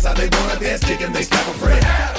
[0.00, 2.17] That's how they wanna dance, kicking, they stop afraid.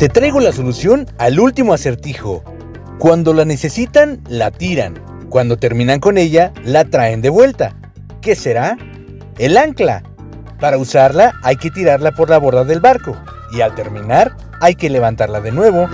[0.00, 2.42] Te traigo la solución al último acertijo.
[2.98, 4.94] Cuando la necesitan, la tiran.
[5.28, 7.76] Cuando terminan con ella, la traen de vuelta.
[8.22, 8.78] ¿Qué será?
[9.36, 10.02] El ancla.
[10.58, 13.14] Para usarla hay que tirarla por la borda del barco.
[13.52, 15.86] Y al terminar, hay que levantarla de nuevo.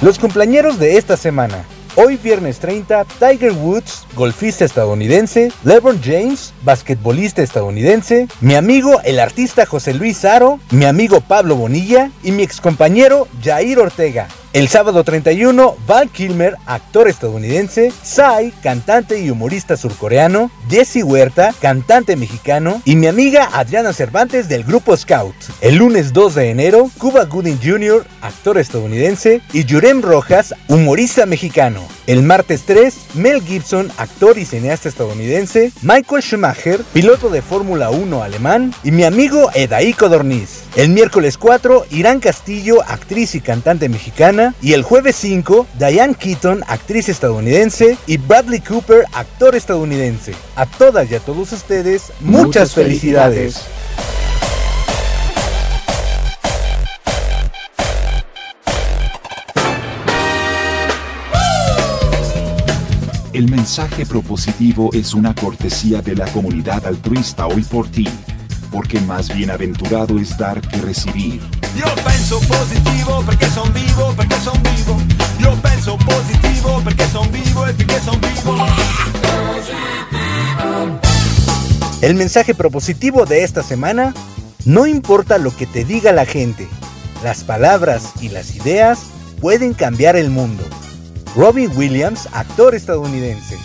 [0.00, 1.64] Los cumpleañeros de esta semana.
[1.96, 9.64] Hoy viernes 30, Tiger Woods, golfista estadounidense, LeBron James, basquetbolista estadounidense, mi amigo el artista
[9.64, 14.26] José Luis Aro, mi amigo Pablo Bonilla y mi excompañero Jair Ortega.
[14.54, 22.14] El sábado 31, Val Kilmer, actor estadounidense, Psy, cantante y humorista surcoreano, Jesse Huerta, cantante
[22.14, 25.34] mexicano, y mi amiga Adriana Cervantes del grupo Scout.
[25.60, 31.80] El lunes 2 de enero, Cuba Gooding Jr., actor estadounidense, y Yurem Rojas, humorista mexicano.
[32.06, 38.22] El martes 3, Mel Gibson, actor y cineasta estadounidense, Michael Schumacher, piloto de Fórmula 1
[38.22, 40.60] alemán, y mi amigo Edaí Codorniz.
[40.76, 46.62] El miércoles 4, Irán Castillo, actriz y cantante mexicana, y el jueves 5, Diane Keaton,
[46.66, 50.34] actriz estadounidense, y Bradley Cooper, actor estadounidense.
[50.56, 53.60] A todas y a todos ustedes, muchas, Muchas felicidades.
[63.34, 68.08] El mensaje propositivo es una cortesía de la comunidad altruista hoy por ti.
[68.74, 71.40] Porque más bienaventurado es dar que recibir.
[71.76, 75.00] Io penso positivo perché son vivo, perché son vivo.
[75.38, 78.66] Io penso positivo perché son vivo e perché son vivo.
[82.00, 84.12] El mensaje propositivo de esta semana,
[84.64, 86.66] no importa lo que te diga la gente,
[87.22, 88.98] las palabras y las ideas
[89.40, 90.64] pueden cambiar el mundo.
[91.36, 93.56] Robin Williams, actor estadounidense.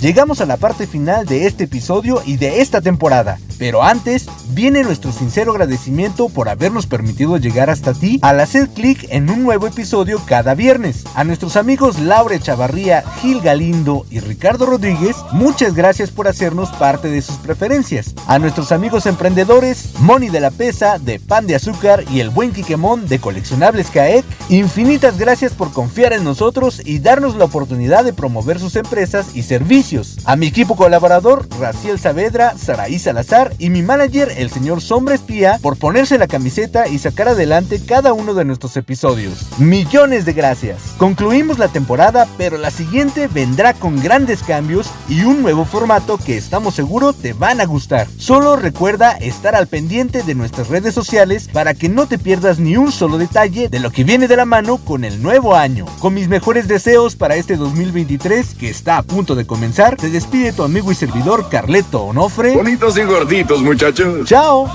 [0.00, 3.38] Llegamos a la parte final de este episodio y de esta temporada.
[3.58, 9.06] Pero antes, viene nuestro sincero agradecimiento por habernos permitido llegar hasta ti al hacer clic
[9.10, 11.04] en un nuevo episodio cada viernes.
[11.14, 17.08] A nuestros amigos Laura Chavarría, Gil Galindo y Ricardo Rodríguez, muchas gracias por hacernos parte
[17.08, 18.14] de sus preferencias.
[18.28, 22.52] A nuestros amigos emprendedores, Moni de la Pesa, de Pan de Azúcar y el buen
[22.52, 28.12] Quiquemón de Coleccionables CAEC, infinitas gracias por confiar en nosotros y darnos la oportunidad de
[28.12, 30.18] promover sus empresas y servicios.
[30.24, 35.58] A mi equipo colaborador, Raciel Saavedra, Saraí Salazar y mi manager, el señor Sombra Espía,
[35.62, 39.46] por ponerse la camiseta y sacar adelante cada uno de nuestros episodios.
[39.58, 40.94] Millones de gracias.
[40.98, 46.36] Concluimos la temporada, pero la siguiente vendrá con grandes cambios y un nuevo formato que
[46.36, 48.06] estamos seguros te van a gustar.
[48.16, 52.76] Solo recuerda estar al pendiente de nuestras redes sociales para que no te pierdas ni
[52.76, 55.86] un solo detalle de lo que viene de la mano con el nuevo año.
[55.98, 60.52] Con mis mejores deseos para este 2023 que está a punto de comenzar, te despide
[60.52, 62.54] tu amigo y servidor Carleto Onofre.
[62.54, 64.26] Bonitos y gorditos, muchachos.
[64.26, 64.68] Chao.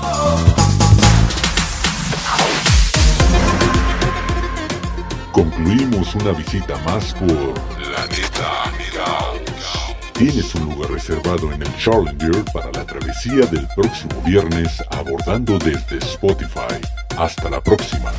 [5.32, 7.54] Concluimos una visita más por
[7.90, 8.64] La Neta.
[10.14, 15.98] Tienes un lugar reservado en el Challenger para la travesía del próximo viernes abordando desde
[15.98, 16.80] Spotify.
[17.18, 18.12] Hasta la próxima.